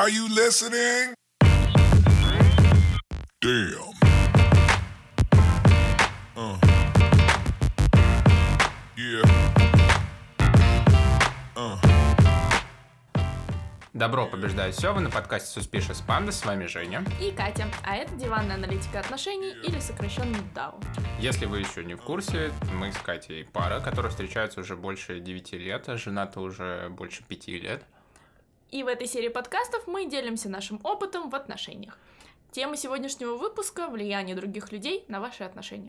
[0.00, 1.14] Are you listening?
[3.42, 3.92] Damn.
[6.34, 6.56] Uh.
[8.96, 9.22] Yeah.
[11.54, 11.76] Uh.
[13.92, 17.04] Добро побеждает все, вы на подкасте Suspicious Panda, с вами Женя.
[17.20, 20.82] И Катя, а это диванная аналитика отношений или сокращенно DAO.
[21.18, 25.52] Если вы еще не в курсе, мы с Катей пара, которая встречается уже больше 9
[25.52, 27.84] лет, а жена-то уже больше 5 лет.
[28.70, 31.98] И в этой серии подкастов мы делимся нашим опытом в отношениях.
[32.52, 35.88] Тема сегодняшнего выпуска– влияние других людей на ваши отношения.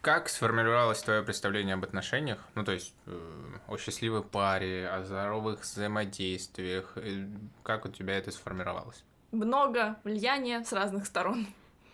[0.00, 2.44] Как сформировалось твое представление об отношениях?
[2.56, 3.20] Ну, то есть, э,
[3.68, 6.94] о счастливой паре, о здоровых взаимодействиях.
[6.96, 7.28] Э,
[7.62, 9.04] Как у тебя это сформировалось?
[9.30, 11.46] Много влияния с разных сторон.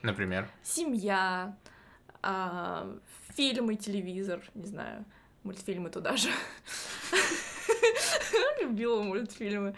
[0.02, 0.48] Например?
[0.62, 1.56] Семья,
[2.22, 2.96] а,
[3.34, 5.04] фильмы, телевизор, не знаю,
[5.44, 6.30] мультфильмы туда же.
[8.60, 9.74] Любила мультфильмы.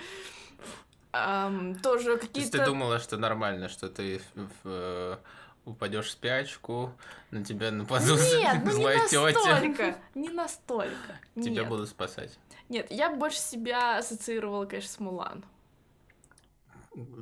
[1.83, 2.64] Тоже То есть ты какие-то...
[2.64, 4.20] думала, что нормально, что ты
[4.64, 5.17] э,
[5.64, 6.92] упадешь в спячку,
[7.31, 11.20] на тебя нападут Нет, ну не настолько, не настолько.
[11.34, 12.39] Тебя будут спасать.
[12.69, 15.45] Нет, я больше себя ассоциировала, конечно, с Мулан.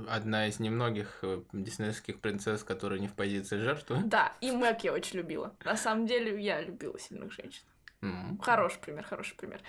[0.08, 4.02] Одна из немногих э, диснеевских принцесс, которая не в позиции жертвы.
[4.04, 5.52] Да, и Мэг я очень любила.
[5.64, 7.62] На самом деле, я любила сильных женщин.
[8.04, 8.38] М.
[8.42, 9.60] Хороший пример, хороший пример.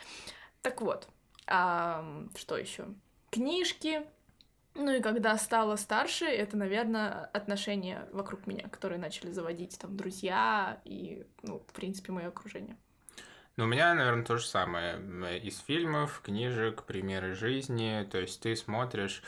[0.61, 1.07] Так вот,
[1.47, 2.85] ам, что еще?
[3.31, 4.01] Книжки.
[4.73, 10.81] Ну и когда стала старше, это, наверное, отношения вокруг меня, которые начали заводить там друзья
[10.83, 12.75] и, ну, в принципе, мое окружение.
[13.55, 14.99] Ну, у меня, наверное, то же самое.
[15.39, 18.05] Из фильмов, книжек, примеры жизни.
[18.11, 19.23] То есть ты смотришь,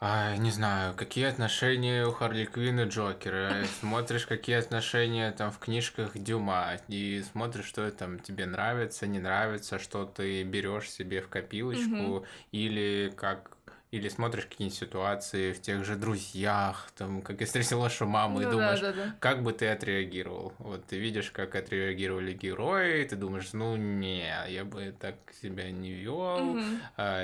[0.00, 3.64] а, не знаю, какие отношения у Харли Квинн и Джокера.
[3.80, 6.78] Смотришь, какие отношения там в книжках Дюма.
[6.86, 12.24] И смотришь, что там тебе нравится, не нравится, что ты берешь себе в копилочку.
[12.52, 13.57] Или как
[13.90, 18.44] или смотришь какие-нибудь ситуации в тех же друзьях, там, как я встретил вашу маму, и
[18.44, 19.14] Ну думаешь, да, да, да.
[19.18, 20.52] как бы ты отреагировал?
[20.58, 25.70] Вот ты видишь, как отреагировали герои, и ты думаешь, ну не, я бы так себя
[25.70, 26.62] не вел, Мгм.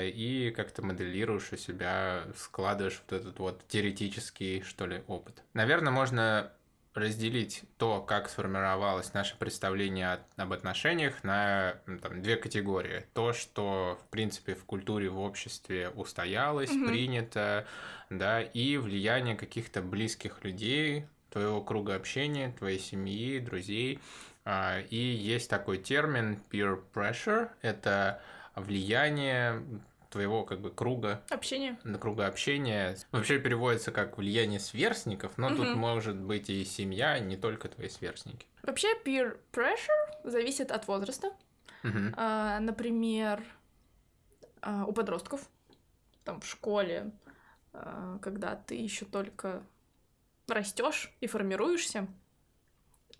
[0.02, 5.42] и как-то моделируешь у себя, складываешь вот этот вот теоретический, что ли, опыт.
[5.52, 6.50] Наверное, можно
[6.94, 13.05] разделить то, как сформировалось наше представление от- об отношениях на там, две категории.
[13.15, 16.87] То, что, в принципе, в культуре, в обществе устоялось, Мгм.
[16.87, 17.66] принято,
[18.10, 23.99] да, и влияние каких-то близких людей, твоего круга общения, твоей семьи, друзей.
[24.44, 27.49] А, И есть такой термин peer pressure.
[27.62, 28.21] Это
[28.55, 29.62] влияние
[30.14, 31.76] твоего как бы круга Общение.
[31.82, 32.97] на круга общения.
[33.10, 35.78] Вообще переводится как влияние сверстников, но тут Мгм.
[35.78, 38.47] может быть и семья, не только твои сверстники.
[38.62, 41.32] Вообще, peer pressure зависит от возраста.
[41.82, 42.14] Мгм.
[42.16, 43.44] А, например,
[44.62, 45.41] а, у подростков,
[46.22, 47.10] там в школе,
[47.72, 49.64] а, когда ты еще только
[50.46, 52.06] растешь и формируешься,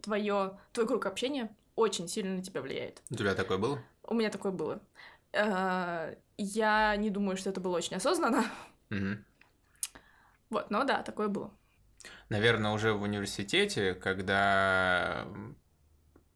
[0.01, 3.03] твое, твой круг общения очень сильно на тебя влияет.
[3.11, 3.83] У тебя такое было?
[4.05, 4.81] У меня такое было.
[5.37, 8.45] А, Я не думаю, что это было очень осознанно.
[8.91, 9.25] Мгм.
[10.51, 11.51] Вот, но да, такое было.
[12.29, 15.27] Наверное, уже в университете, когда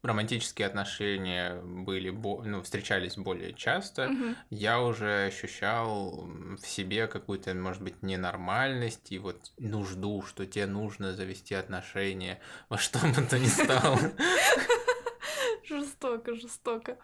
[0.01, 4.35] романтические отношения были, ну, встречались более часто, Мгм.
[4.49, 6.25] я уже ощущал
[6.61, 12.39] в себе какую-то, может быть, ненормальность и вот нужду, что тебе нужно завести отношения
[12.69, 13.99] во что бы то ни стало.
[15.67, 16.97] Жестоко, жестоко.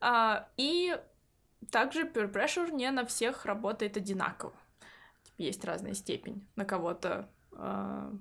[0.00, 0.96] А, и
[1.70, 4.52] также peer pressure не на всех работает одинаково.
[5.24, 6.46] Типа, Есть разная степень.
[6.56, 8.12] На кого-то а,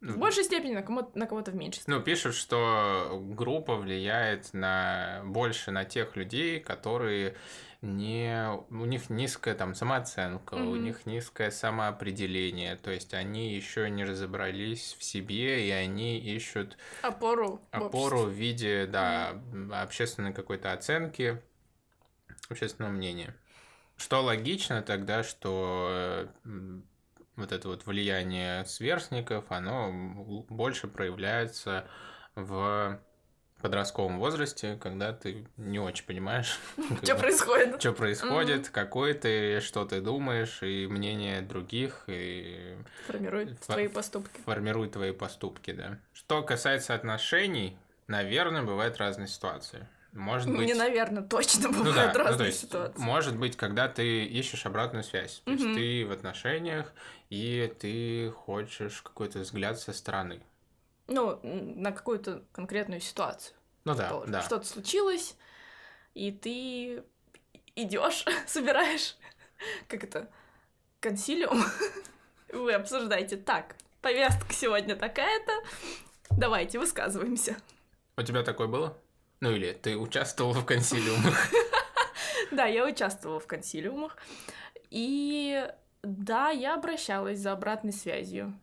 [0.00, 1.94] в большей степени, на кого-то, на кого-то в меньшей степени.
[1.96, 7.36] Ну, пишут, что группа влияет на больше на тех людей, которые
[7.80, 10.84] не у них низкая там самооценка, у Мгм.
[10.84, 17.60] них низкое самоопределение, то есть они еще не разобрались в себе и они ищут Опору.
[17.72, 18.34] в опору в обществе.
[18.46, 19.38] виде, да,
[19.72, 21.42] общественной какой-то оценки,
[22.50, 23.34] общественного мнения.
[23.96, 26.80] Что логично тогда, что э,
[27.36, 29.90] вот это вот влияние сверстников, оно
[30.48, 31.86] больше проявляется
[32.34, 33.00] в
[33.60, 36.58] подростковом возрасте, когда ты не очень понимаешь,
[37.02, 37.80] Что происходит?
[37.80, 42.76] что происходит, какой ты, что ты думаешь, и мнение других, и
[43.06, 44.38] Формирует твои поступки.
[44.44, 45.98] формирует твои поступки, да.
[46.12, 49.86] Что касается отношений, наверное, бывают разные ситуации.
[50.14, 50.66] Может быть...
[50.66, 53.00] Не, наверное, точно Ну бывают да, ну, разные то есть, ситуации.
[53.00, 55.42] может быть, когда ты ищешь обратную связь.
[55.44, 55.74] То есть Мгм.
[55.74, 56.92] ты в отношениях,
[57.30, 60.40] и ты хочешь какой-то взгляд со стороны.
[61.08, 63.56] Ну, на какую-то конкретную ситуацию.
[63.84, 64.40] Ну да, да.
[64.42, 65.36] Что-то случилось,
[66.14, 67.02] и ты
[67.74, 69.16] идешь, собираешь,
[69.88, 70.30] как это,
[71.00, 71.60] консилиум,
[72.52, 75.52] вы обсуждаете, так, повестка сегодня такая-то,
[76.30, 77.56] давайте высказываемся.
[78.16, 78.96] У тебя такое было?
[79.44, 81.50] Ну или ты участвовал в консилиумах?
[82.50, 84.16] Да, я участвовала в консилиумах,
[84.88, 85.68] и
[86.02, 88.58] да, я обращалась за обратной связью.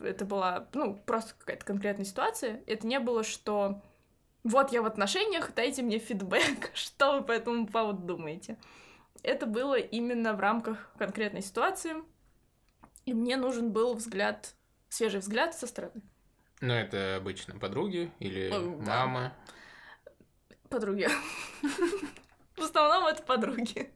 [0.00, 2.62] Это была, ну, просто какая-то конкретная ситуация.
[2.66, 3.82] Это не было, что
[4.44, 8.58] вот я в отношениях, дайте мне фидбэк, что вы по этому поводу думаете.
[9.22, 11.94] Это было именно в рамках конкретной ситуации,
[13.06, 14.54] и мне нужен был взгляд,
[14.88, 16.02] свежий взгляд со стороны
[16.60, 19.32] Ну, это обычно подруги или Э, да.
[20.70, 21.08] Подруги.
[22.56, 23.92] В основном это подруги.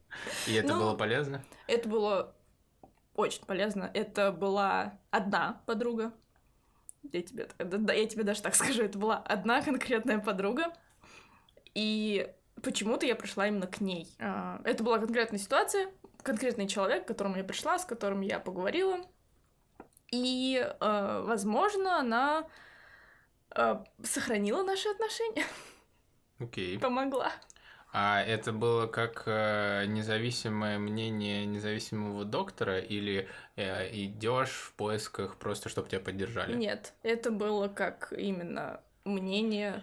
[0.47, 1.43] И это Ну, было полезно?
[1.67, 2.35] Это было
[3.15, 3.91] очень полезно.
[3.95, 6.13] Это была одна подруга.
[7.13, 10.73] Я тебе, да, да, я тебе даже так скажу, это была одна конкретная подруга.
[11.75, 12.33] И
[12.63, 14.15] почему-то я пришла именно к ней.
[14.19, 15.91] А, Это была конкретная ситуация,
[16.23, 18.99] конкретный человек, к которому я пришла, с которым я поговорила.
[20.11, 22.47] И, э, возможно, она
[23.51, 25.45] э, сохранила наши отношения,
[26.39, 26.79] Окей.
[26.79, 27.33] помогла.
[27.93, 35.89] А это было как э, независимое мнение независимого доктора или идешь в поисках просто, чтобы
[35.89, 36.57] тебя поддержали?
[36.57, 39.83] Нет, это было как именно мнение,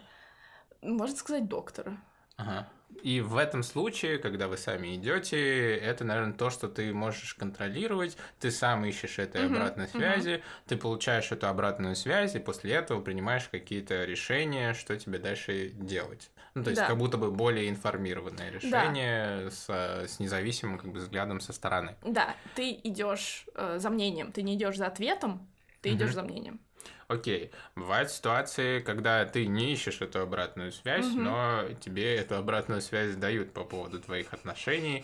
[0.81, 1.97] можно сказать, доктора.
[2.37, 2.67] Ага.
[3.03, 8.17] И в этом случае, когда вы сами идете, это, наверное, то, что ты можешь контролировать.
[8.39, 13.01] Ты сам ищешь этой Мгм, обратной связи, ты получаешь эту обратную связь, и после этого
[13.01, 16.29] принимаешь какие-то решения, что тебе дальше делать.
[16.53, 16.87] Ну, то есть, Да.
[16.87, 21.95] как будто бы более информированное решение с, с независимым как бы, взглядом со стороны.
[22.03, 25.47] Да, ты идешь э, за мнением, ты не идешь за ответом,
[25.81, 26.13] ты идешь Мгм.
[26.13, 26.59] за мнением.
[27.07, 27.51] Окей.
[27.75, 31.23] Бывают ситуации, когда ты не ищешь эту обратную связь, Мгм.
[31.23, 35.03] но тебе эту обратную связь дают по поводу твоих отношений.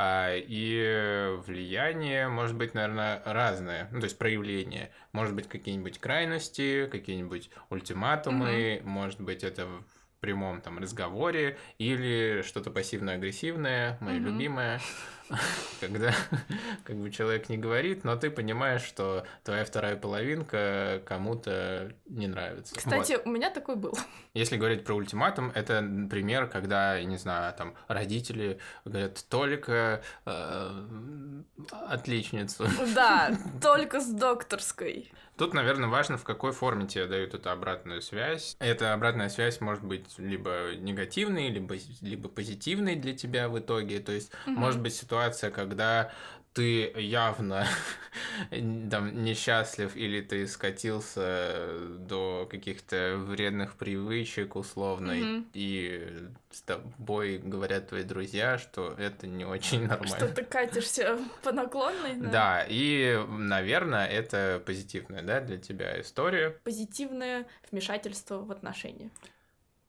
[0.00, 3.88] а, И влияние может быть, наверное, разное.
[3.90, 4.92] Ну, то есть проявление.
[5.12, 9.66] Может быть, какие-нибудь крайности, какие-нибудь ультиматумы, может быть, это
[10.20, 14.26] прямом там разговоре, или что-то пассивно-агрессивное, мое Мгм.
[14.26, 14.80] любимое,
[15.80, 16.12] когда
[16.84, 22.74] как бы человек не говорит, но ты понимаешь, что твоя вторая половинка кому-то не нравится.
[22.74, 22.82] Вот.
[22.82, 23.96] Кстати, у меня такой был.
[24.34, 30.84] Если говорить про ультиматум, это например, когда, я не знаю, там родители говорят только э,
[31.88, 32.66] отличницу.
[32.94, 33.30] Да,
[33.62, 35.10] только с докторской.
[35.38, 38.56] Тут, наверное, важно, в какой форме тебе дают эту обратную связь.
[38.58, 44.00] Эта обратная связь может быть либо негативной, либо, либо позитивной для тебя в итоге.
[44.00, 44.56] То есть, Мгм.
[44.58, 45.17] может быть ситуация,
[45.50, 46.10] когда
[46.54, 47.66] ты явно
[48.90, 55.46] там несчастлив или ты скатился до каких-то вредных привычек условно, и- Мгм.
[55.52, 60.16] и с тобой говорят твои друзья, что это не очень нормально.
[60.16, 62.16] Что ты катишься по наклонной.
[62.16, 66.50] Да, и, наверное, это позитивная, да, для тебя история.
[66.64, 69.10] Позитивное вмешательство в отношения.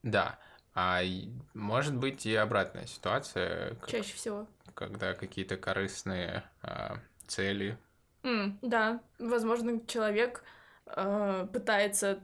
[0.03, 0.37] Да.
[0.75, 4.47] А и может быть и обратная ситуация, к- Чаще всего.
[4.79, 7.77] Когда какие-то корыстные а, цели.
[8.23, 10.43] М, да, возможно, человек
[10.85, 12.21] э, пытается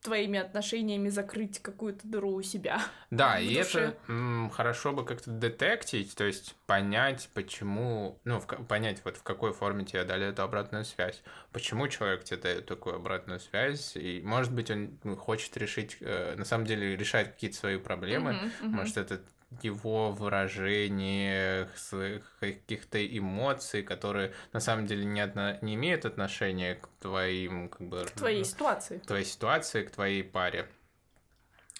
[0.00, 2.80] твоими отношениями закрыть какую-то дыру у себя.
[3.10, 3.94] Да, и душе.
[3.94, 9.22] это м, хорошо бы как-то детектить, то есть понять, почему, ну, в понять, вот в
[9.22, 11.22] какой форме тебе дали эту обратную связь.
[11.52, 16.34] Почему человек тебе дает такую обратную связь, и, может быть, он ну, хочет решить, э,
[16.36, 18.76] на самом деле, решать какие-то свои проблемы, Мгм, мгм.
[18.76, 19.20] Может, это
[19.62, 26.88] его выражение своих каких-то эмоций, которые на самом деле не, отно- не имеют отношения к
[27.00, 28.98] твоим, как бы, К твоей ситуации.
[28.98, 30.68] к твоей ситуации, к твоей паре.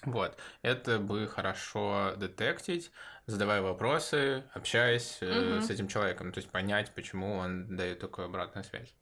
[0.03, 2.91] Вот, это бы хорошо детектить,
[3.25, 5.61] задавая вопросы, общаясь э, Мгм.
[5.61, 8.93] с этим человеком, то есть понять, почему он дает такую обратную связь.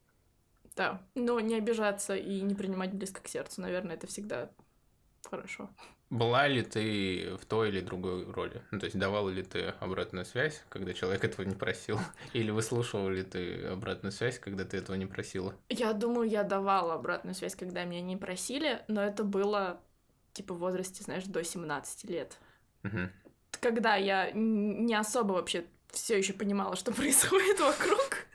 [0.75, 1.01] Да.
[1.15, 4.51] Но не обижаться и не принимать близко к сердцу, наверное, это всегда
[5.29, 5.69] хорошо.
[6.11, 8.61] Была ли ты в той или другой роли?
[8.71, 11.97] Ну, то есть давал ли ты обратную связь, когда человек этого не просил?
[12.33, 15.55] Или выслушивал ли ты обратную связь, когда ты этого не просила?
[15.69, 19.79] Я думаю, я давала обратную связь, когда меня не просили, но это было
[20.33, 22.37] типа в возрасте, знаешь, до 17 лет.
[22.83, 23.09] Мгм.
[23.61, 28.25] Когда я не особо вообще все еще понимала, что происходит вокруг.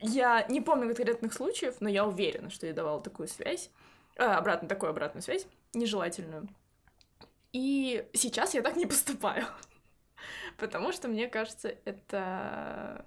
[0.00, 3.70] Я не помню конкретных случаев, но я уверена, что я давала такую связь.
[4.16, 6.48] А, обратно, такую обратную связь, нежелательную.
[7.54, 9.46] И сейчас я так не поступаю.
[10.58, 13.06] Потому что, мне кажется, это...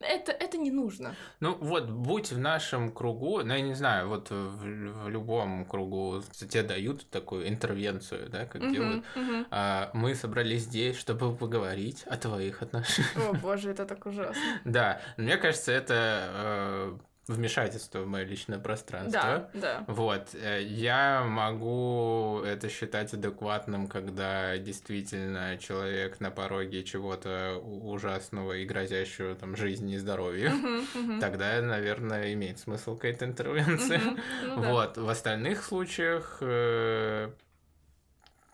[0.00, 1.14] это, это не нужно.
[1.38, 6.20] Ну вот, будь в нашем кругу, ну я не знаю, вот в, в любом кругу
[6.32, 9.04] тебе дают такую интервенцию, да, как Мгм, делают.
[9.14, 9.46] мгм.
[9.52, 13.30] А, мы собрались здесь, чтобы поговорить о твоих отношениях.
[13.30, 14.42] О боже, это так ужасно.
[14.64, 19.48] Да, мне кажется, это э, вмешательство в мое личное пространство.
[19.52, 19.84] Да, да.
[19.86, 28.64] Вот, э, я могу это считать адекватным, когда действительно человек на пороге чего-то ужасного и
[28.64, 30.50] грозящего там жизни и здоровью.
[30.50, 31.20] Мгм, мгм.
[31.20, 33.98] Тогда, наверное, имеет смысл какая-то интервенция.
[33.98, 34.72] Мгм, ну да.
[34.72, 36.38] Вот, в остальных случаях...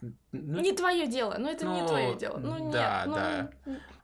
[0.00, 2.38] ну, Не твое дело, ну это не Ну, твое дело.
[2.38, 3.50] Ну нет, да, ну, да.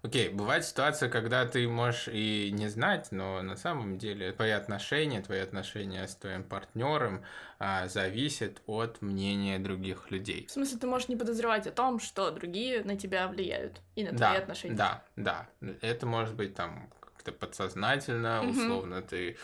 [0.02, 5.20] Окей, бывает ситуация, когда ты можешь и не знать, но на самом деле твои отношения,
[5.20, 7.24] твои отношения с твоим партнером
[7.58, 10.46] а, зависят от мнения других людей.
[10.46, 14.12] В смысле, ты можешь не подозревать о том, что другие на тебя влияют и на
[14.12, 14.76] Да, твои отношения.
[14.76, 15.48] да, да.
[15.80, 18.50] Это может быть там как-то подсознательно, Мгм.
[18.50, 19.36] условно ты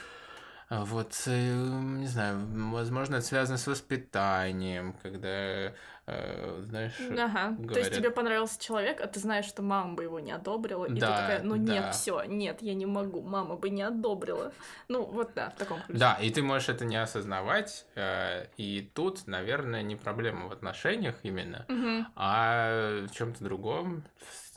[0.69, 5.75] а, вот, э, не знаю, возможно, это связано с воспитанием, когда,
[6.13, 7.57] э, знаешь, Ага.
[7.69, 10.91] То есть тебе понравился человек, а ты знаешь, что мама бы его не одобрила, и
[10.91, 11.73] ты Да, такая, ну да.
[11.73, 14.53] нет, все, нет, я не могу, мама бы не одобрила.
[14.89, 15.99] Ну вот да, в таком ключе.
[15.99, 21.17] Да, и ты можешь это не осознавать, э, и тут, наверное, не проблема в отношениях
[21.23, 22.07] именно, Мгм.
[22.17, 24.05] а в чем-то другом,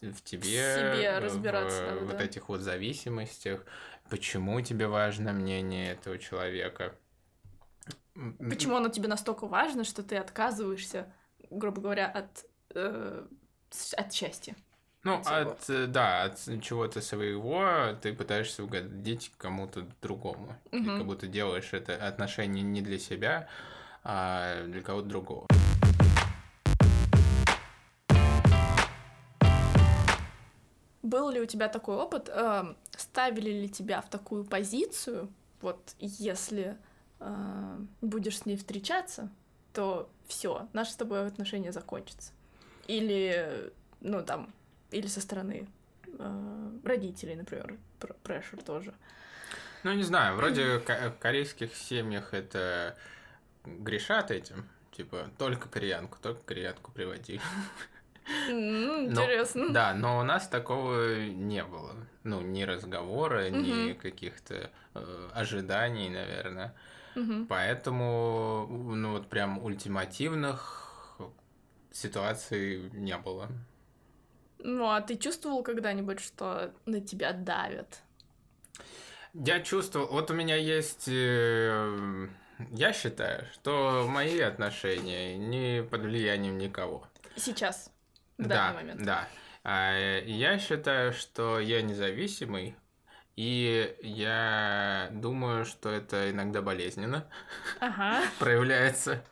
[0.02, 2.24] в, в тебе, себе в разбираться надо, вот да.
[2.24, 3.66] этих вот зависимостях,
[4.10, 6.96] почему тебе важно мнение этого человека.
[8.40, 11.12] Почему оно тебе настолько важно, что ты отказываешься,
[11.50, 13.25] грубо говоря, от, э,
[13.98, 14.56] от счастья?
[15.04, 15.52] Ну, своего.
[15.52, 20.56] от, э, да, от чего-то своего ты пытаешься угодить кому-то другому.
[20.72, 20.98] Ты Мгм.
[20.98, 23.48] как будто делаешь это отношение не для себя,
[24.04, 25.48] а для кого-то другого.
[31.04, 32.30] Был ли у тебя такой опыт?
[32.30, 35.32] эм, ставили ли тебя в такую позицию?
[35.62, 36.78] Вот если
[37.20, 39.30] э, будешь с ней встречаться,
[39.75, 42.32] то все, наши с тобой отношения закончатся.
[42.88, 44.53] Или, ну там,
[44.91, 45.67] или со стороны
[46.17, 48.15] э, родителей, например, пр-
[48.65, 48.94] тоже.
[49.84, 52.98] Ну, не знаю, вроде ко- в корейских семьях это
[53.65, 54.67] грешат этим.
[54.91, 57.41] Типа, только кореянку, только кореянку приводи.
[58.50, 59.70] М, Но- Интересно.
[59.70, 61.96] Да, но у нас такого не было.
[62.24, 63.96] Ну, ни разговора, ни Мгм.
[64.00, 66.74] каких-то э, ожиданий, наверное.
[67.15, 67.48] Мгм.
[67.48, 71.17] Поэтому, ну, вот прям ультимативных
[71.91, 73.50] ситуаций не было.
[74.60, 78.01] Ну, а ты чувствовал когда-нибудь, что на тебя давят?
[79.34, 82.27] Я чувствовал, вот у меня есть, э,
[82.72, 87.07] я считаю, что мои отношения не под влиянием никого.
[87.36, 87.91] Сейчас,
[88.38, 89.05] в да, данный момент.
[89.05, 89.27] да.
[89.63, 92.75] А, э, я считаю, что я независимый,
[93.36, 97.25] и я думаю, что это иногда болезненно
[97.80, 98.22] Ага.
[98.39, 99.24] проявляется.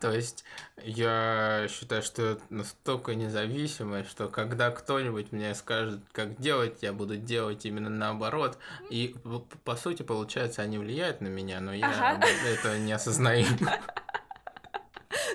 [0.00, 0.44] То есть
[0.82, 7.16] я считаю, что это настолько независимое, что когда кто-нибудь мне скажет, как делать, я буду
[7.16, 8.58] делать именно наоборот.
[8.88, 9.14] И
[9.64, 12.26] по сути, получается, они влияют на меня, но я Ага.
[12.46, 13.46] это не осознаю.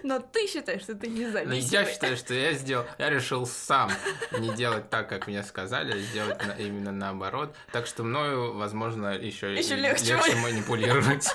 [0.04, 1.60] Но ты считаешь, что ты Но независимый.
[1.62, 3.92] я считаю, что я сделал, я решил сам
[4.40, 7.56] не делать так, как мне сказали, а сделать на- именно наоборот.
[7.72, 11.28] Так что мною, возможно, еще Ещё легче манипулировать.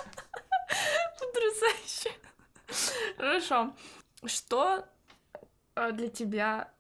[1.19, 2.11] Потрясающе.
[3.17, 3.75] Хорошо.
[4.27, 4.85] Что
[5.77, 6.71] э, для тебя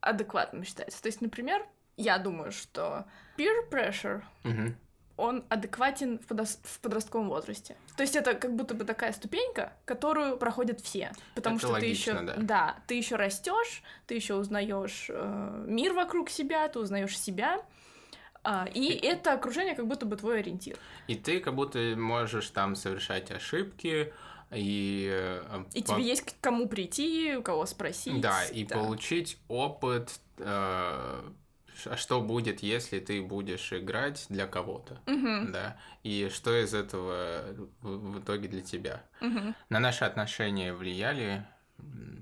[0.00, 1.02] адекватным считается?
[1.02, 1.64] То есть, например,
[1.96, 3.04] я думаю, что
[3.36, 4.76] peer pressure, Мгм.
[5.16, 7.76] Он адекватен в, подрос- в подростковом возрасте.
[7.96, 12.14] То есть это как будто бы такая ступенька, которую проходят все, потому Это что логично,
[12.18, 12.76] ты еще, да.
[12.86, 17.60] ты еще растешь, ты еще узнаешь э, мир вокруг себя, ты узнаешь себя,
[18.44, 20.76] а, и это окружение как будто бы твой ориентир.
[21.06, 24.12] И ты как будто можешь там совершать ошибки,
[24.50, 25.08] и...
[25.12, 28.20] э, И по- тебе есть к кому прийти, у кого спросить.
[28.20, 31.20] Да, и получить опыт, э,
[31.82, 37.44] ш- что будет, если ты будешь играть для кого-то, Мгм, да, и что из этого
[37.80, 39.02] в, в итоге для тебя.
[39.20, 39.54] мгм.
[39.68, 41.46] На наши отношения влияли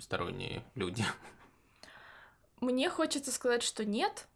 [0.01, 1.05] сторонние люди.
[2.61, 4.29] Мне хочется сказать, что нет.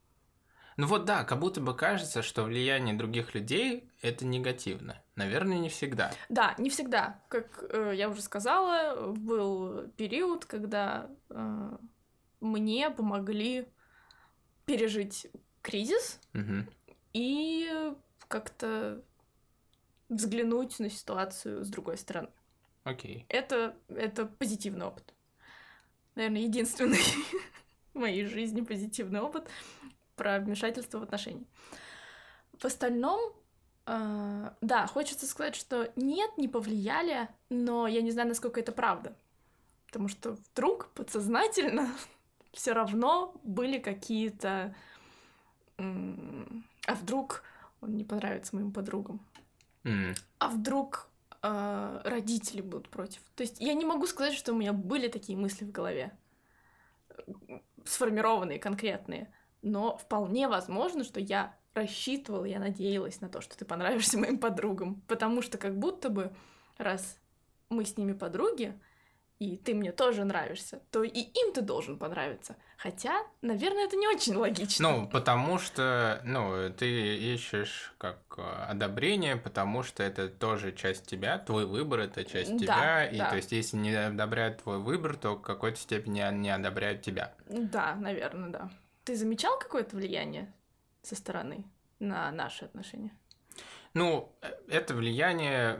[0.76, 5.00] Ну вот да, как будто бы кажется, что влияние других людей это негативно.
[5.14, 6.12] Наверное, не всегда.
[6.28, 7.22] Да, не всегда.
[7.28, 11.76] Как э, я уже сказала, был период, когда э,
[12.40, 13.68] мне помогли
[14.66, 15.26] пережить
[15.62, 16.68] кризис Мгм.
[17.12, 17.92] и
[18.28, 19.02] как-то
[20.08, 22.28] взглянуть на ситуацию с другой стороны.
[22.84, 23.24] Окей.
[23.28, 25.14] Это, это позитивный опыт.
[26.14, 26.98] Наверное, единственный
[27.94, 29.48] в моей жизни позитивный опыт.
[30.16, 31.44] про вмешательство в отношения.
[32.58, 33.32] В остальном,
[33.86, 39.16] э, да, хочется сказать, что нет, не повлияли, но я не знаю, насколько это правда.
[39.86, 41.90] Потому что вдруг подсознательно
[42.54, 44.74] все равно были какие-то...
[45.76, 47.42] А вдруг
[47.80, 49.20] он не понравится моим подругам?
[49.82, 50.14] М.
[50.38, 51.08] А вдруг
[51.42, 53.20] э, родители будут против?
[53.34, 56.16] То есть я не могу сказать, что у меня были такие мысли в голове,
[57.84, 59.32] сформированные, конкретные,
[59.62, 65.02] но вполне возможно, что я рассчитывала, я надеялась на то, что ты понравишься моим подругам,
[65.08, 66.32] потому что как будто бы
[66.78, 67.18] раз
[67.68, 68.78] мы с ними подруги,
[69.44, 72.56] и ты мне тоже нравишься, то и им ты должен понравиться.
[72.78, 74.90] Хотя, наверное, это не очень логично.
[74.90, 81.38] Ну, потому что, ну, ты ищешь как э, одобрение, потому что это тоже часть тебя,
[81.38, 83.30] твой выбор это часть Да, тебя, и да.
[83.30, 87.34] то есть если не одобряют твой выбор, то в какой-то степени не одобряют тебя.
[87.48, 88.70] Да, наверное, да.
[89.04, 90.52] Ты замечал какое-то влияние
[91.02, 91.64] со стороны
[91.98, 93.12] на наши отношения?
[93.94, 95.78] Ну, э, это влияние,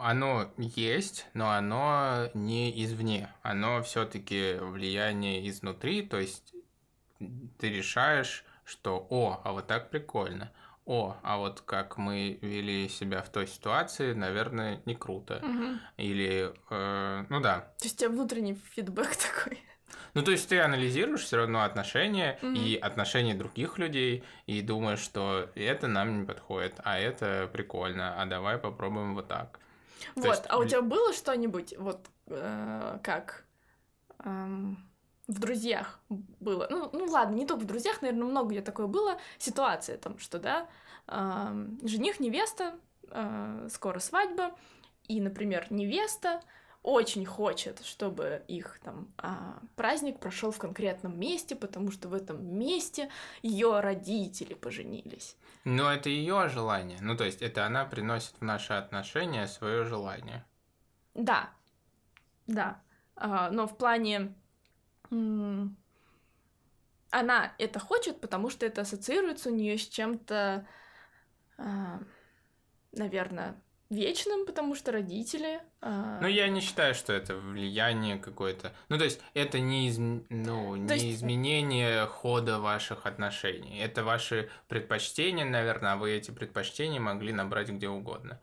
[0.00, 3.32] оно есть, но оно не извне.
[3.42, 6.54] Оно все-таки влияние изнутри, то есть
[7.58, 10.52] ты решаешь, что «О, а вот так прикольно»,
[10.86, 15.40] «О, а вот как мы вели себя в той ситуации, наверное, не круто».
[15.42, 15.80] Мгм.
[15.96, 17.60] Или, э, ну да.
[17.78, 19.58] То есть у тебя внутренний фидбэк такой.
[20.14, 22.54] Ну, то есть ты анализируешь все равно отношения Мгм.
[22.54, 28.26] и отношения других людей, и думаешь, что это нам не подходит, а это прикольно, а
[28.26, 29.58] давай попробуем вот так.
[30.20, 33.44] То Вот, есть а у тебя было что-нибудь, вот э, как
[34.24, 34.78] эм,
[35.26, 36.68] в друзьях было?
[36.70, 39.18] Ну, ну ладно, не только в друзьях, наверное, много где такое было.
[39.38, 40.68] Ситуация там, что, да,
[41.08, 42.76] эм, жених, невеста,
[43.10, 44.52] э, скоро свадьба,
[45.08, 46.40] и, например, невеста
[46.84, 52.46] очень хочет, чтобы их там а, праздник прошел в конкретном месте, потому что в этом
[52.46, 53.10] месте
[53.42, 55.36] ее родители поженились.
[55.64, 56.98] Но это ее желание.
[57.00, 60.44] Ну, то есть это она приносит в наши отношения свое желание.
[61.14, 61.48] Да,
[62.46, 62.82] да.
[63.16, 64.34] А, но в плане
[67.10, 70.66] она это хочет, потому что это ассоциируется у нее с чем-то,
[72.92, 73.62] наверное,
[73.94, 75.60] вечным, потому что родители.
[75.80, 78.72] а, Ну, я не считаю, что это влияние какое-то.
[78.88, 83.78] Ну, то есть это не, изм- ну, не есть- изменение хода ваших отношений.
[83.78, 88.40] Это ваши предпочтения, наверное, а вы эти предпочтения могли набрать где угодно.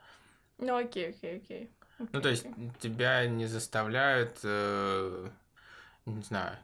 [0.57, 1.71] Ну окей, окей, окей.
[2.13, 2.71] Ну, то есть окей.
[2.79, 5.27] тебя не заставляют, э,
[6.05, 6.57] не знаю,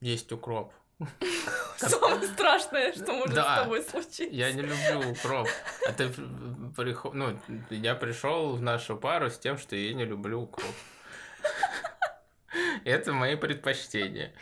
[0.00, 0.72] есть укроп.
[1.76, 3.56] Самое страшное, что может Да.
[3.56, 4.24] с тобой случиться.
[4.24, 5.48] Я не люблю укроп.
[5.88, 6.08] А ты
[6.76, 7.14] приход...
[7.14, 7.38] Ну,
[7.70, 10.74] я пришел в нашу пару с тем, что я не люблю укроп.
[12.84, 14.32] Это мои предпочтения.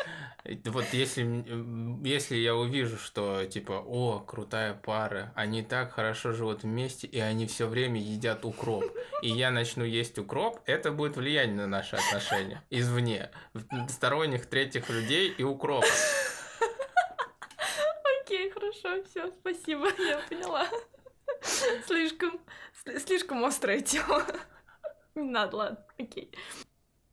[0.64, 1.44] Вот если,
[2.02, 7.46] если я увижу, что типа, о, крутая пара, они так хорошо живут вместе, и они
[7.46, 8.84] все время едят укроп,
[9.22, 13.30] и я начну есть укроп, это будет влияние на наши отношения извне,
[13.90, 15.86] сторонних третьих людей и укропа.
[18.90, 20.66] Хорошо, все, спасибо, я поняла.
[21.86, 22.40] Слишком,
[22.84, 24.24] сли- слишком острая тема.
[25.14, 26.32] Не надо, ладно, окей.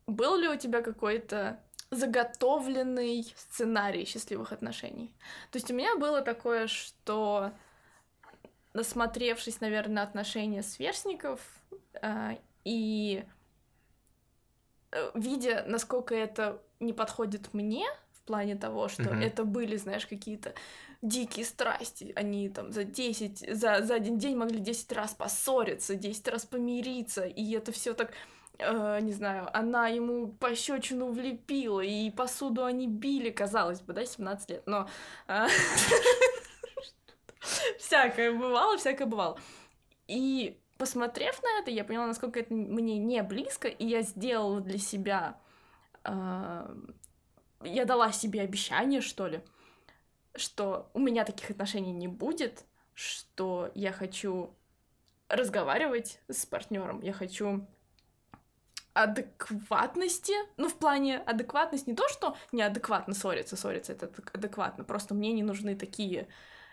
[0.06, 5.14] Был ли у тебя какой-то заготовленный сценарий счастливых отношений?
[5.50, 7.52] То есть у меня было такое, что
[8.74, 11.40] насмотревшись, наверное, на отношения сверстников
[12.02, 13.24] а, и
[14.90, 17.86] э, видя, насколько это не подходит мне
[18.28, 19.22] плане того, что Мгм.
[19.22, 20.52] это были, знаешь, какие-то
[21.02, 22.12] дикие страсти.
[22.16, 27.24] Они там за 10, за, за один день могли 10 раз поссориться, 10 раз помириться,
[27.24, 28.12] и это все так
[28.58, 34.50] э, не знаю, она ему пощечину влепила, и посуду они били, казалось бы, да, 17
[34.50, 34.88] лет, но
[35.28, 35.46] а,
[37.78, 39.38] всякое бывало, всякое бывало.
[40.08, 44.78] И посмотрев на это, я поняла, насколько это мне не близко, и я сделала для
[44.78, 45.38] себя,
[46.04, 46.74] а,
[47.62, 49.40] я дала себе обещание, что ли,
[50.34, 54.54] что у меня таких отношений не будет, что я хочу
[55.28, 57.66] разговаривать с партнером, я хочу
[58.94, 65.14] адекватности, ну, в плане адекватность не то, что неадекватно ссориться, ссориться это адек- адекватно, просто
[65.14, 66.26] мне не нужны такие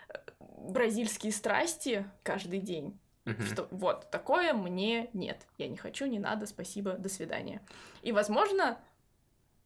[0.10, 3.46] э, бразильские страсти каждый день, Мгм.
[3.46, 7.62] что вот, такое мне нет, я не хочу, не надо, спасибо, до свидания.
[8.02, 8.80] И, возможно,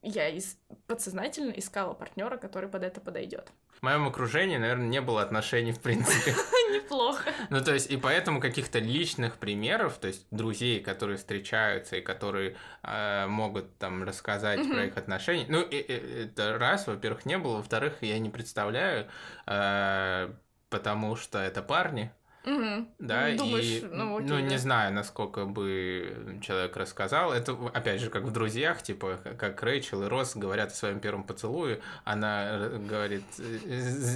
[0.01, 0.57] я из...
[0.87, 3.51] подсознательно искала партнера, который под это подойдет.
[3.79, 6.33] В моем окружении, наверное, не было отношений в принципе.
[6.73, 7.31] Неплохо.
[7.49, 12.55] Ну, то есть, и поэтому каких-то личных примеров, то есть друзей, которые встречаются и которые
[12.83, 15.45] э, могут там рассказать про их отношения.
[15.49, 19.07] Ну, и- и- это раз, во-первых, не было, во-вторых, я не представляю,
[19.47, 20.29] э,
[20.69, 22.11] потому что это парни,
[22.45, 22.87] Мгм.
[22.99, 24.57] да, Думаешь, и, ну, окей, не да.
[24.57, 27.33] знаю, насколько бы человек рассказал.
[27.33, 31.23] Это, опять же, как в «Друзьях», типа, как Рэйчел и Росс говорят о своем первом
[31.25, 33.43] поцелуе, она э, говорит э,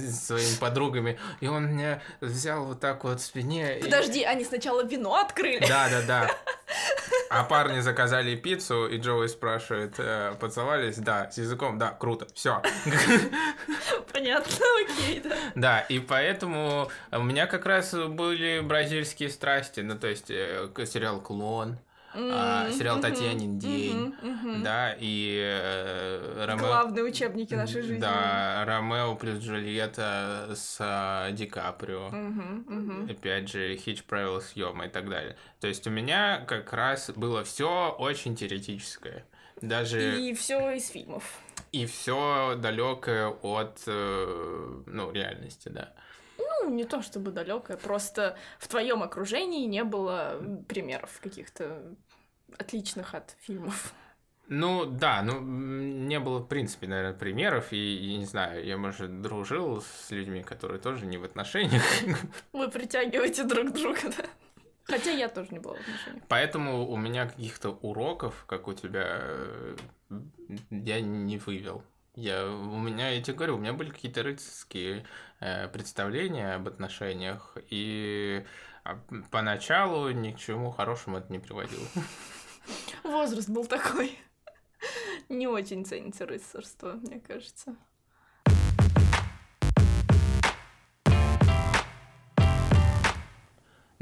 [0.08, 3.78] с своими подругами, и он меня взял вот так вот в спине.
[3.78, 5.64] и- Подожди, они сначала вино открыли.
[5.68, 6.30] Да, да, да.
[7.30, 10.96] А парни заказали пиццу, и Джоуи спрашивает, э, поцеловались?
[10.98, 12.62] Да, с языком, да, круто, все.
[14.14, 15.36] Понятно, окей, да.
[15.56, 21.20] Да, и поэтому у меня как раз были бразильские страсти, ну, то есть э, сериал
[21.20, 21.78] «Клон»,
[22.14, 24.14] а, сериал «Татьянин день»,
[24.62, 26.64] да, и э, Ромео...
[26.64, 27.98] Главные учебники нашей жизни.
[27.98, 32.12] Да, Ромео плюс Джульетта с а, Ди Каприо.
[33.10, 35.36] Опять же, Хич правила съема и так далее.
[35.58, 39.24] То есть у меня как раз было все очень теоретическое.
[39.68, 41.38] Даже И все из фильмов.
[41.72, 45.92] и все далекое от э, ну, реальности, да.
[46.38, 51.82] Ну, не то чтобы далекое, просто в твоем окружении не было примеров каких-то
[52.58, 53.92] отличных от фильмов.
[54.48, 59.22] Ну да, ну не было, в принципе, наверное, примеров, и, я не знаю, я, может,
[59.22, 61.82] дружил с людьми, которые тоже не в отношениях,
[62.52, 64.24] Вы притягиваете друг друга, да?
[64.84, 66.24] Хотя я тоже не была в отношениях.
[66.28, 69.76] поэтому у меня каких-то уроков, как у тебя, э,
[70.70, 71.82] я не вывел.
[72.16, 75.04] Я, у меня, я тебе говорю, у меня были какие-то рыцарские
[75.40, 78.44] э, представления об отношениях, и
[78.84, 81.86] а, поначалу ни к чему хорошему это не приводило.
[83.02, 84.18] Возраст был такой.
[85.28, 87.76] Не очень ценится рыцарство, мне кажется.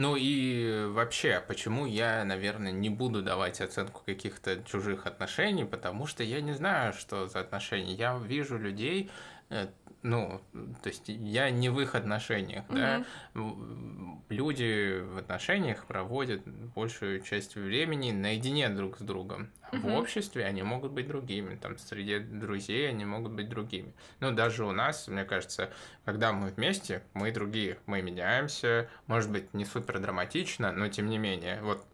[0.03, 6.25] Ну и вообще, почему я, наверное, не буду давать оценку каких-то чужих отношений, потому что
[6.25, 7.95] я не знаю, что за отношения.
[7.95, 9.13] Я вижу людей,
[9.51, 9.69] э,
[10.03, 10.41] ну,
[10.83, 13.05] то есть я не в их отношениях, да.
[13.35, 16.43] В- Люди в отношениях проводят
[16.75, 19.51] большую часть времени наедине друг с другом.
[19.71, 19.93] А В Мгм.
[19.95, 23.93] обществе они могут быть другими, там, среди друзей они могут быть другими.
[24.21, 25.71] Ну, даже у нас, мне кажется,
[26.05, 27.79] когда мы вместе, мы другие.
[27.87, 31.61] Мы меняемся, может быть, не супер драматично, но тем не менее.
[31.63, 31.85] Вот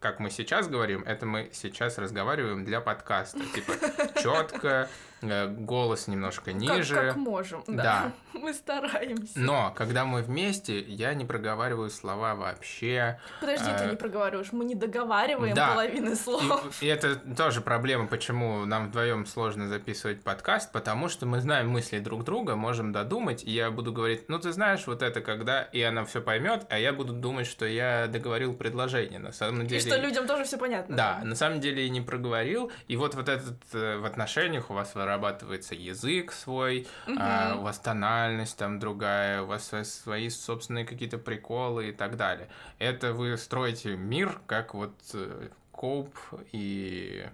[0.00, 3.40] как мы сейчас говорим, это мы сейчас разговариваем для подкаста.
[3.52, 3.72] Типа
[4.22, 4.88] четко,
[5.20, 6.94] голос немножко Как, ниже.
[6.94, 7.82] как можем, да.
[7.82, 8.12] Да.
[8.40, 9.38] Мы стараемся.
[9.38, 13.18] Но когда мы вместе, я не проговариваю слова вообще.
[13.40, 15.72] Подожди, ты а, не проговариваешь, мы не договариваем да.
[15.72, 16.76] половины И, слов.
[16.82, 21.98] и это тоже проблема, почему нам вдвоем сложно записывать подкаст, потому что мы знаем мысли
[21.98, 25.82] друг друга, можем додумать, и я буду говорить, ну ты знаешь, вот это когда, и
[25.82, 29.18] она все поймет, а я буду думать, что я договорил предложение.
[29.18, 29.80] На самом И деле.
[29.80, 30.96] что людям тоже все понятно.
[30.96, 32.70] Да, на самом деле и не проговорил.
[32.86, 37.60] И вот вот этот э, в отношениях у вас вырабатывается язык свой, а, Мгм.
[37.60, 42.48] у вас тональность там другая, у вас сво- свои собственные какие-то приколы и так далее.
[42.78, 46.14] Это вы строите мир, как вот э, Коуп
[46.52, 47.26] и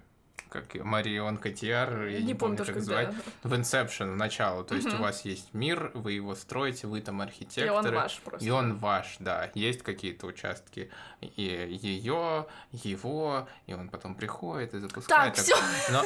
[0.55, 3.13] как Марион Котиар, я не, Не помню помню, как звать,
[3.43, 4.63] в Inception, в начало.
[4.65, 5.01] То есть Мгм.
[5.01, 7.73] у вас есть мир, вы его строите, вы там И архитекторы.
[7.73, 8.47] он ваш просто.
[8.47, 9.51] И он ваш, да.
[9.55, 10.91] Есть какие-то участки
[11.21, 11.43] и
[11.83, 15.35] ее, его, и он потом приходит и запускает.
[15.35, 15.57] Так, все.
[15.91, 16.05] Но,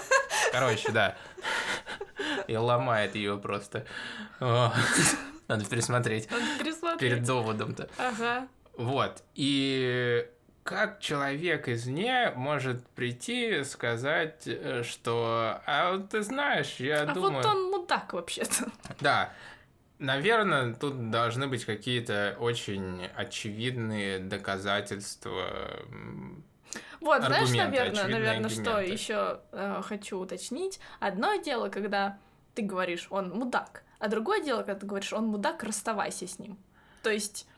[0.52, 1.14] короче, да.
[2.46, 3.84] И ломает ее просто.
[4.40, 7.00] Надо пересмотреть Надо пересмотреть.
[7.00, 7.88] перед доводом-то.
[7.98, 8.48] Ага.
[8.76, 9.22] Вот.
[9.34, 10.26] И
[10.68, 17.14] как человек извне может прийти и сказать, э, что «А вот ты знаешь, я А
[17.14, 18.70] думаю...» вот он мудак вообще-то.
[19.00, 19.32] Да.
[19.98, 25.48] Наверное, тут должны быть какие-то очень очевидные доказательства.
[27.00, 29.40] Вот, знаешь, наверное, наверное, что еще
[29.84, 30.80] хочу уточнить.
[31.00, 32.18] Одно дело, когда
[32.54, 36.58] ты говоришь, он мудак, а другое дело, когда ты говоришь, он мудак, расставайся с ним.
[37.02, 37.48] То есть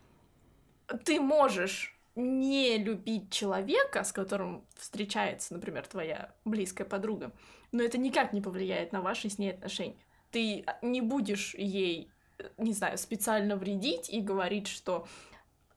[1.05, 7.33] ты можешь не любить человека, с которым встречается, например, твоя близкая подруга,
[7.72, 9.96] но это никак не повлияет на ваши с ней отношения.
[10.30, 15.06] Ты не будешь ей, э, не знаю, специально вредить и говорить, что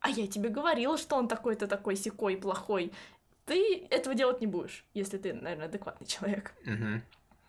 [0.04, 2.92] а я тебе говорила, что он такой-то такой секой плохой.
[3.46, 6.52] Ты этого делать не будешь, если ты, наверное, адекватный человек.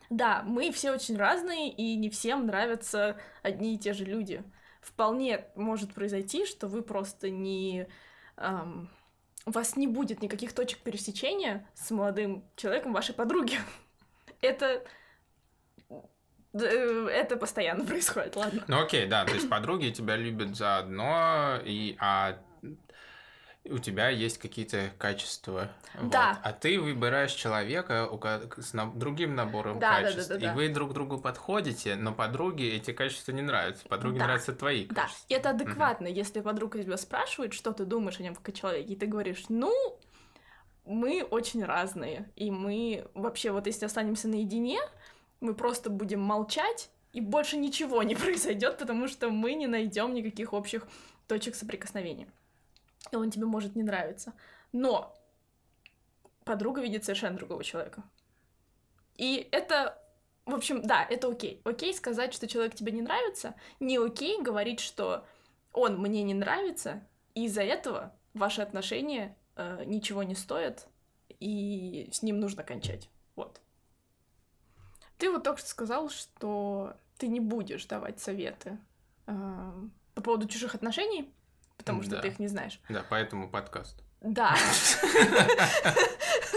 [0.09, 4.41] Да, мы все очень разные, и не всем нравятся одни и те же люди.
[4.79, 7.87] Вполне может произойти, что вы просто не...
[8.37, 8.89] ам,
[9.45, 13.57] у вас не будет никаких точек пересечения с молодым человеком вашей подруги.
[14.41, 14.83] Это
[16.53, 18.63] э, Это постоянно происходит, ладно.
[18.67, 22.37] Ну окей, да, то есть подруги тебя любят заодно, и, а
[23.69, 25.71] у тебя есть какие-то качества.
[25.99, 26.11] вот.
[26.11, 26.39] Да.
[26.43, 28.07] А ты выбираешь человека
[28.57, 30.29] с другим набором Да, да, да, качеств.
[30.29, 30.51] да, да.
[30.51, 33.87] И вы друг другу подходите, но подруге эти качества не нравятся.
[33.87, 34.25] Подруге Да.
[34.25, 35.25] нравятся твои Да, качества.
[35.29, 38.93] и это адекватно, если подруга тебя спрашивает, что ты думаешь о нем как о человеке,
[38.93, 39.73] и ты говоришь, ну,
[40.85, 44.79] мы очень разные, и мы вообще вот если останемся наедине,
[45.39, 50.53] мы просто будем молчать, и больше ничего не произойдет, потому что мы не найдем никаких
[50.53, 50.87] общих
[51.27, 52.27] точек соприкосновения.
[53.11, 54.33] И он тебе может не нравиться.
[54.71, 55.15] Но
[56.43, 58.03] подруга видит совершенно другого человека.
[59.15, 60.01] И это,
[60.45, 61.61] в общем, да, это окей.
[61.63, 65.25] Окей сказать, что человек тебе не нравится, не окей говорить, что
[65.73, 70.87] он мне не нравится, и из-за этого ваши отношения э, ничего не стоят,
[71.39, 73.09] и с ним нужно кончать.
[73.35, 73.61] Вот.
[75.17, 78.77] Ты вот только что сказал, что ты не будешь давать советы
[79.27, 79.71] э,
[80.13, 81.33] по поводу чужих отношений,
[81.77, 82.21] потому что Да.
[82.21, 82.79] ты их не знаешь.
[82.89, 84.03] Да, поэтому подкаст.
[84.21, 84.55] Да.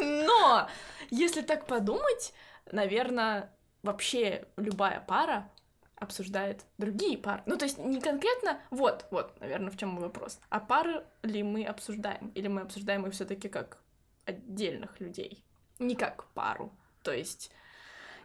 [0.00, 0.68] Но
[1.10, 2.32] если так подумать,
[2.72, 3.50] наверное,
[3.82, 5.50] вообще любая пара
[5.96, 7.42] обсуждает другие пары.
[7.46, 10.38] Ну, то есть не конкретно, вот, вот, наверное, в чем мой вопрос.
[10.48, 12.28] А пары ли мы обсуждаем?
[12.34, 13.78] Или мы обсуждаем их все-таки как
[14.24, 15.44] отдельных людей?
[15.80, 16.72] Не как пару.
[17.02, 17.50] То есть,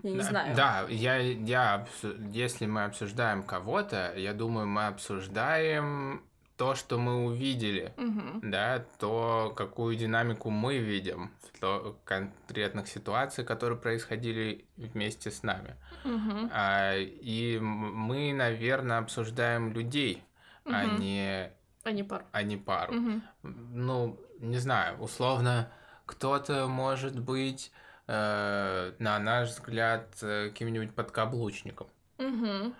[0.03, 0.55] я не да, знаю.
[0.55, 1.87] Да, я, я,
[2.31, 6.23] если мы обсуждаем кого-то, я думаю, мы обсуждаем
[6.57, 7.93] то, что мы увидели.
[7.97, 8.51] Мгм.
[8.51, 15.75] да, то какую динамику мы видим в то- конкретных ситуациях, которые происходили вместе с нами.
[16.03, 16.49] Мгм.
[16.53, 20.23] А, и мы, наверное, обсуждаем людей,
[20.65, 20.99] а Мгм.
[21.01, 21.51] не,
[21.83, 22.25] А не пару.
[22.31, 22.93] а не пару.
[22.93, 23.23] Мгм.
[23.41, 25.71] Ну, не знаю, условно,
[26.05, 27.71] кто-то может быть,
[28.07, 31.87] э, на наш взгляд, э, каким-нибудь подкаблучником.
[32.17, 32.73] Мгм.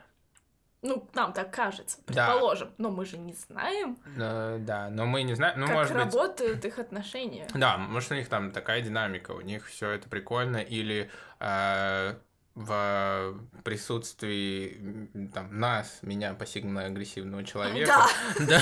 [0.83, 2.27] Ну, нам так кажется, Да.
[2.27, 2.71] предположим.
[2.77, 6.03] Но мы же не знаем, Э, да, но мы не знаем, ну, как может быть...
[6.03, 7.47] работают их отношения.
[7.53, 12.15] Да, может, у них там такая динамика, у них все это прикольно, или э,
[12.55, 14.77] в присутствии
[15.15, 18.05] м, там, нас, меня, пассивно-агрессивного человека,
[18.39, 18.61] Да.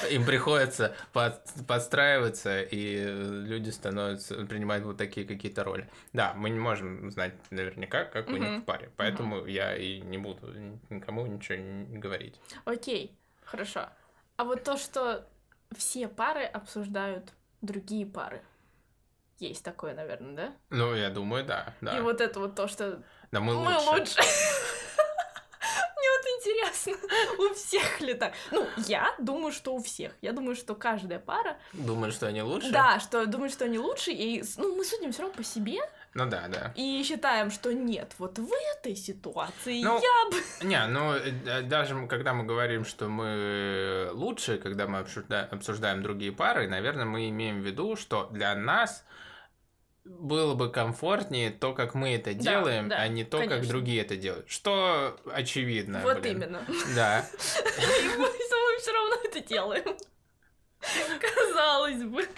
[0.00, 5.88] да, им приходится под- подстраиваться, и люди становятся, принимают вот такие какие-то роли.
[6.12, 10.18] Да, мы не можем знать наверняка, как у них в паре, поэтому я и не
[10.18, 10.52] буду
[10.90, 12.40] никому ничего не говорить.
[12.64, 13.88] Окей, хорошо.
[14.36, 15.26] А вот то, что
[15.76, 18.42] все пары обсуждают другие пары.
[19.38, 20.52] Есть такое, наверное, да?
[20.70, 21.96] Ну, я думаю, да, да.
[21.96, 23.90] И вот это вот то, что да мы, мы лучше.
[23.90, 24.16] лучше.
[25.96, 26.92] Мне вот интересно,
[27.38, 28.34] у всех ли так?
[28.50, 30.12] Ну, я думаю, что у всех.
[30.20, 31.56] Я думаю, что каждая пара...
[31.72, 32.70] Думаешь, что они лучше?
[32.70, 35.78] Да, что думает, что они лучше, и ну, мы судим все равно по себе
[36.14, 36.72] Ну да, да.
[36.74, 40.66] и считаем, что нет, вот в этой ситуации Ну, я бы...
[40.66, 46.32] Не, ну э, даже когда мы говорим, что мы лучше, когда мы обсужда- обсуждаем другие
[46.32, 49.04] пары, наверное, мы имеем в виду, что для нас
[50.04, 53.68] было бы комфортнее то, как мы это Да, делаем, да, а не то, как конечно.
[53.70, 54.50] другие это делают.
[54.50, 56.00] Что очевидно.
[56.02, 56.38] Вот блин.
[56.38, 56.66] именно.
[56.94, 57.20] Да.
[57.78, 58.28] И мы,
[58.82, 59.96] все равно это делаем.
[61.20, 62.28] Казалось бы.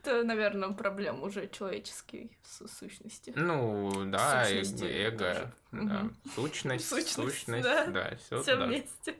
[0.00, 3.32] Это, наверное, проблема уже человеческой су- сущности.
[3.36, 7.86] Ну, да, Сущности эго, да, сущность, Сущность, да.
[7.86, 9.14] да, все Все вместе.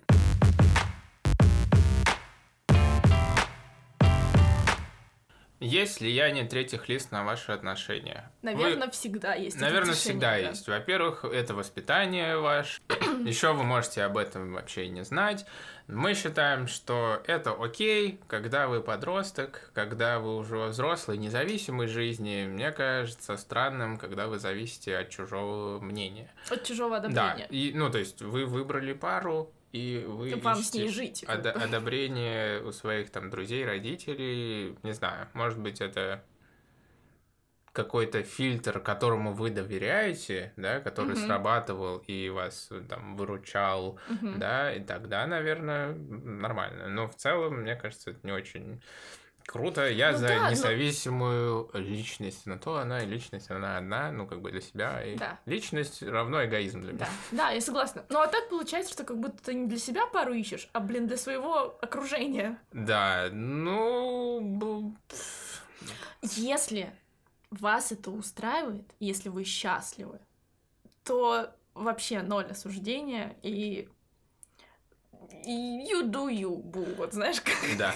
[5.64, 8.30] Есть влияние третьих лиц на ваши отношения?
[8.42, 9.58] Вы- Наверное, всегда есть.
[9.60, 10.36] Наверное, всегда да.
[10.36, 10.68] есть.
[10.68, 12.80] Во-первых, это воспитание ваше.
[13.24, 15.46] Еще вы можете об этом вообще не знать.
[15.86, 22.46] Мы считаем, что это окей, когда вы подросток, когда вы уже взрослый, независимой жизни.
[22.46, 26.30] Мне кажется странным, когда вы зависите от чужого мнения.
[26.50, 27.46] От чужого Да, одобрения.
[27.50, 31.24] и, ну, то есть вы выбрали пару, и вы Вам с ней жить.
[31.26, 31.32] бы.
[31.32, 36.22] одобрение у своих там друзей, родителей, не знаю, может быть, это
[37.72, 41.16] какой-то фильтр, которому вы доверяете, да, который Мгм.
[41.16, 44.38] срабатывал и вас там выручал, Мгм.
[44.38, 46.86] да, и тогда, наверное, нормально.
[46.86, 48.80] Но в целом, мне кажется, это не очень
[49.46, 49.88] круто.
[49.88, 52.46] Я Ну за да, но- независимую личность.
[52.46, 55.02] На то она и личность, она одна, ну, как бы для себя.
[55.04, 55.38] И Да.
[55.46, 57.06] личность равно эгоизм для меня.
[57.06, 58.04] Да, да, я согласна.
[58.08, 61.06] Ну а так получается, что как будто ты не для себя пару ищешь, а, блин,
[61.06, 62.58] для своего окружения.
[62.72, 64.94] Да, ну...
[66.22, 66.92] Если
[67.50, 70.18] вас это устраивает, если вы счастливы,
[71.04, 73.88] то вообще ноль осуждения и
[75.46, 77.54] you do you, бу, вот знаешь, как...
[77.78, 77.94] Да.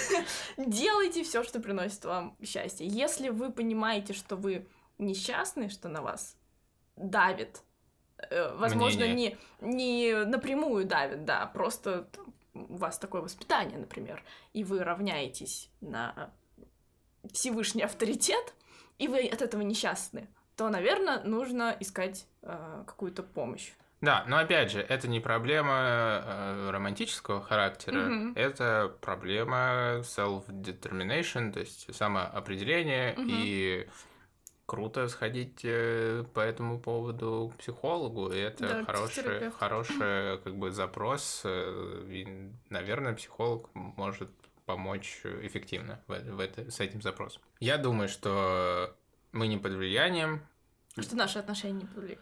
[0.56, 2.86] Делайте все, что приносит вам счастье.
[2.86, 4.66] Если вы понимаете, что вы
[4.98, 6.36] несчастны, что на вас
[6.96, 7.62] давит.
[8.18, 9.38] Э, Возможно, Мнение.
[9.60, 12.08] не, не напрямую давит, да, просто
[12.54, 16.32] у вас такое воспитание, например, и вы равняетесь на
[17.32, 18.54] Всевышний авторитет,
[18.98, 23.72] и вы от этого несчастны, то, наверное, нужно искать э, какую-то помощь.
[24.00, 28.32] Да, но опять же, это не проблема э, романтического характера, Мгм.
[28.34, 33.26] это проблема self-determination, то есть самоопределение, Мгм.
[33.28, 33.86] и
[34.64, 40.70] круто сходить э, по этому поводу к психологу, и это Да, хороший, хороший как бы
[40.70, 44.30] запрос, э, и, наверное, психолог может
[44.64, 47.42] помочь эффективно в, в это- с этим запросом.
[47.58, 48.96] Я думаю, что
[49.32, 50.40] мы не под влиянием
[50.98, 52.20] Что наши отношения не повлияли.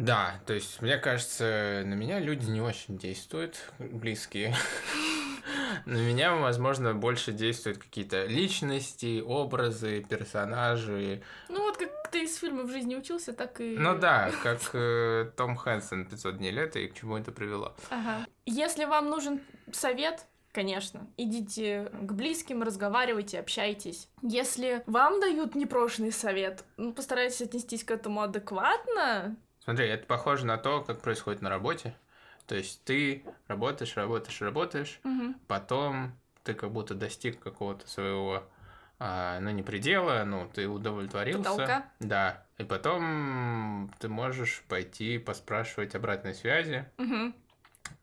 [0.00, 4.54] Да, то есть, мне кажется, на меня люди не очень действуют, близкие.
[5.84, 11.22] На меня, возможно, больше действуют какие-то личности, образы, персонажи.
[11.48, 13.76] Ну вот как ты из фильма в жизни учился, так и...
[13.76, 17.74] Ну да, как э, Том Хэнсон 500 дней лета и к чему это привело.
[17.90, 18.26] Ага.
[18.46, 24.08] Если вам нужен совет, конечно, идите к близким, разговаривайте, общайтесь.
[24.22, 29.36] Если вам дают непрошенный совет, ну, постарайтесь отнестись к этому адекватно.
[29.70, 31.94] Смотри, это похоже на то, как происходит на работе.
[32.48, 35.36] То есть ты работаешь, работаешь, работаешь, Мгм.
[35.46, 38.42] потом ты как будто достиг какого-то своего,
[38.98, 41.50] а, ну, не предела, ну, ты удовлетворился.
[41.50, 41.84] Потолка.
[42.00, 47.32] Да, и потом ты можешь пойти поспрашивать обратной связи, Мгм.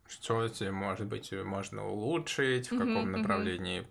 [0.10, 3.12] Что тебе, может быть, можно улучшить, в каком мгм.
[3.12, 3.88] направлении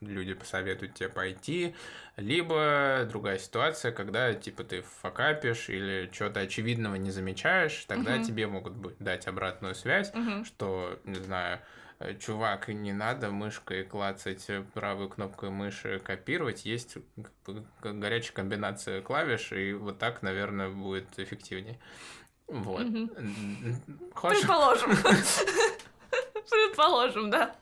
[0.00, 1.74] люди посоветуют тебе пойти,
[2.16, 8.22] либо другая ситуация, когда, типа, ты факапишь или что-то очевидного не замечаешь, тогда Мгм.
[8.22, 10.12] тебе могут дать обратную связь,
[10.44, 11.60] что, не знаю,
[11.98, 16.96] э, чувак, не надо мышкой клацать правой кнопкой мыши копировать, есть
[17.82, 21.78] горячая комбинация клавиш, и вот так, наверное, будет эффективнее.
[22.52, 22.86] Вот.
[24.14, 24.40] Хочешь?
[24.40, 24.90] Предположим.
[26.50, 27.56] Предположим, да.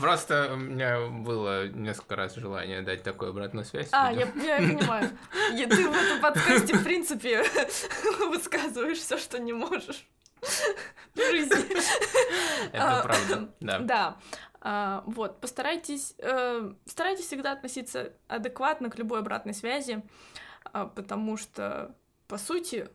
[0.00, 3.88] Просто у меня было несколько раз желание дать такую обратную связь.
[3.92, 5.10] А, я, я понимаю.
[5.52, 7.44] И ты в этом подкасте, в принципе,
[8.28, 10.06] высказываешь все, что не можешь
[11.14, 11.76] в жизни.
[12.72, 13.78] Это А, правда, да.
[13.78, 14.16] Да.
[14.60, 20.02] А, вот, постарайтесь, э, старайтесь всегда относиться адекватно к любой обратной связи,
[20.64, 21.94] а, потому что,
[22.26, 22.88] по сути,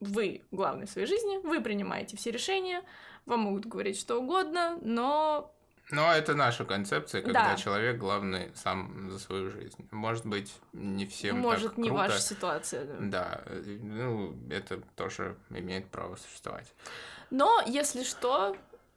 [0.00, 2.82] вы главный в своей жизни, вы принимаете все решения,
[3.26, 5.52] вам могут говорить что угодно, но
[5.90, 7.56] Но это наша концепция, когда Да.
[7.56, 9.88] человек главный сам за свою жизнь.
[9.90, 12.02] Может быть, не всем может так не круто.
[12.02, 12.84] ваша ситуация.
[12.84, 12.96] да.
[13.00, 13.44] Да,
[13.80, 16.70] ну, это тоже имеет право существовать.
[17.30, 18.54] Но, если что,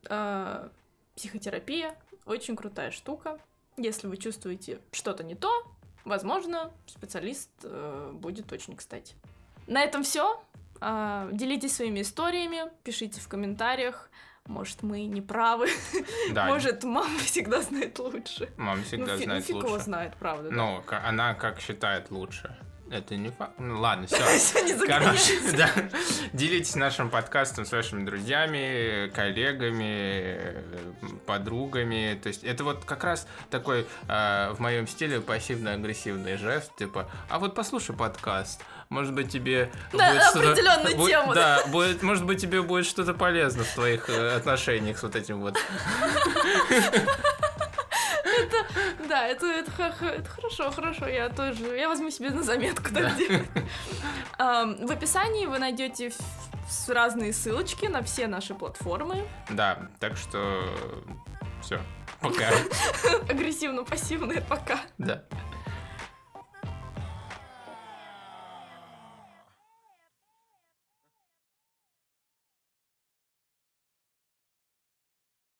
[0.09, 0.69] э,
[1.15, 3.39] психотерапия очень крутая штука.
[3.77, 5.49] Если вы чувствуете что-то не то,
[6.03, 9.15] возможно, специалист э, будет очень кстати.
[9.67, 10.41] На этом все.
[11.31, 14.09] Делитесь своими историями, пишите в комментариях.
[14.47, 15.69] Может, мы не правы.
[16.31, 18.49] Да, Может, мама всегда знает лучше.
[18.57, 19.85] мама всегда ну, фи- знает ну, фиг его лучше.
[19.85, 20.49] знает, правда.
[20.49, 20.55] да.
[20.55, 22.57] Ну, ка- она как считает лучше.
[22.89, 23.53] Это не факт.
[23.57, 24.17] Ну ладно, все.
[24.87, 25.69] Короче, да.
[26.33, 30.61] Делитесь нашим подкастом с вашими друзьями, коллегами,
[31.25, 32.19] подругами.
[32.21, 37.39] То есть это вот как раз такой э, в моем стиле пассивно-агрессивный жест, типа, а
[37.39, 38.61] вот послушай подкаст.
[38.91, 43.13] Может быть, тебе На будет определенную будет- тему, Да, будет, может быть, тебе будет что-то
[43.13, 45.57] полезно в твоих э, отношениях с вот этим вот.
[49.07, 49.71] Да, это, это,
[50.05, 51.07] это хорошо, хорошо.
[51.07, 51.63] Я тоже.
[51.77, 53.47] Я возьму себе на заметку так делать.
[54.37, 56.11] Ам, В описании вы найдете
[56.89, 59.25] разные ссылочки на все наши платформы.
[59.49, 60.65] Да, так что
[61.61, 61.79] все.
[62.19, 62.49] Пока.
[63.29, 64.79] Агрессивно-пассивные пока.
[64.97, 65.23] Да.